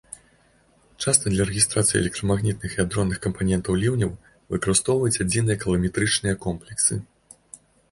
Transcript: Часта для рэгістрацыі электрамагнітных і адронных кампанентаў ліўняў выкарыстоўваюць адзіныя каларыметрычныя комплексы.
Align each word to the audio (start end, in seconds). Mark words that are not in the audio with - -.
Часта 1.03 1.25
для 1.33 1.43
рэгістрацыі 1.49 1.97
электрамагнітных 2.03 2.71
і 2.77 2.81
адронных 2.85 3.21
кампанентаў 3.27 3.79
ліўняў 3.85 4.11
выкарыстоўваюць 4.55 5.15
адзіныя 5.27 5.63
каларыметрычныя 5.67 6.43
комплексы. 6.49 6.93